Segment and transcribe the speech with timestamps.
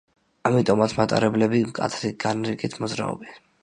[0.49, 3.43] ამიტომაც, მატარებლები მკაცრი განრიგით მოძრაობენ.